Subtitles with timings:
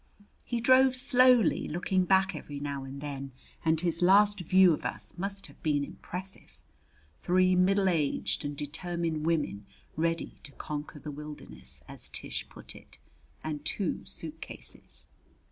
[0.43, 5.13] He drove slowly, looking back every now and then, and his last view of us
[5.15, 6.59] must have been impressive
[7.19, 12.97] three middle aged and determined women ready to conquer the wilderness, as Tish put it,
[13.43, 15.05] and two suitcases.